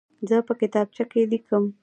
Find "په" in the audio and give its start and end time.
0.47-0.53